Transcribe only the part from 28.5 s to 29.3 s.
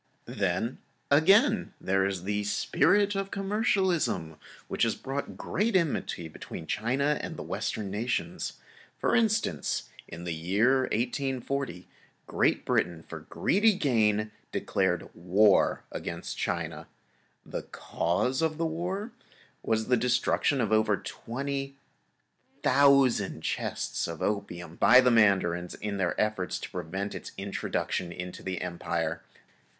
Empire.